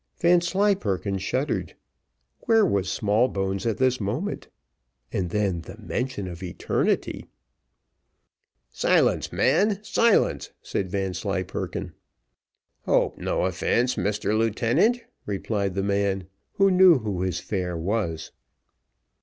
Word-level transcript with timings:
Vanslyperken 0.17 1.19
shuddered. 1.19 1.75
Where 2.47 2.65
was 2.65 2.89
Smallbones 2.89 3.67
at 3.67 3.77
this 3.77 3.99
moment? 4.01 4.47
and 5.13 5.29
then, 5.29 5.61
the 5.61 5.77
mention 5.77 6.27
of 6.27 6.41
eternity! 6.41 7.27
"Silence, 8.71 9.31
man, 9.31 9.83
silence," 9.83 10.49
said 10.63 10.89
Vanslyperken. 10.89 11.93
"Hope 12.85 13.19
no 13.19 13.45
offence, 13.45 13.93
Mr 13.93 14.35
Lieutenant," 14.35 15.01
replied 15.27 15.75
the 15.75 15.83
man, 15.83 16.25
who 16.53 16.71
knew 16.71 16.97
who 16.97 17.21
his 17.21 17.39
fare 17.39 17.77
was. 17.77 18.31